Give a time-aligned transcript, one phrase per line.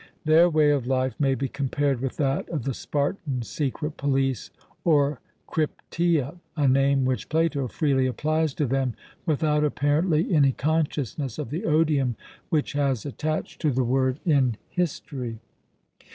[0.25, 4.49] Their way of life may be compared with that of the Spartan secret police
[4.83, 8.95] or Crypteia, a name which Plato freely applies to them
[9.27, 12.15] without apparently any consciousness of the odium
[12.49, 15.37] which has attached to the word in history.